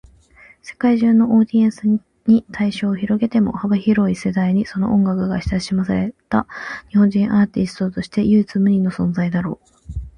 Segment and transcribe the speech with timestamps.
[0.63, 1.87] 世界中のオーディエンス
[2.25, 6.47] に対象を広げても、幅広い世代にその音楽が親しまれた
[6.89, 9.69] 日本人アーティストとして唯一無二の存在だろう。